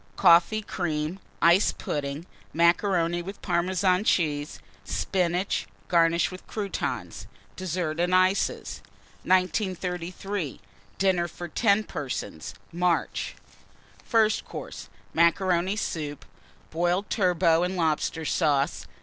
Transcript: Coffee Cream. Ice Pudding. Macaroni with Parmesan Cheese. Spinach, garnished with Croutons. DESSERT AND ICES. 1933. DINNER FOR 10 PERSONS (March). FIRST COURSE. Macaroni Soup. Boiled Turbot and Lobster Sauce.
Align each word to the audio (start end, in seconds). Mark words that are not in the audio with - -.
Coffee 0.15 0.63
Cream. 0.63 1.19
Ice 1.43 1.71
Pudding. 1.71 2.25
Macaroni 2.53 3.21
with 3.21 3.39
Parmesan 3.43 4.03
Cheese. 4.03 4.57
Spinach, 4.83 5.67
garnished 5.89 6.31
with 6.31 6.47
Croutons. 6.47 7.27
DESSERT 7.55 7.99
AND 7.99 8.15
ICES. 8.15 8.81
1933. 9.21 10.59
DINNER 10.97 11.27
FOR 11.27 11.47
10 11.47 11.83
PERSONS 11.83 12.55
(March). 12.73 13.35
FIRST 14.03 14.43
COURSE. 14.43 14.89
Macaroni 15.13 15.75
Soup. 15.75 16.25
Boiled 16.71 17.07
Turbot 17.11 17.63
and 17.63 17.77
Lobster 17.77 18.25
Sauce. 18.25 18.87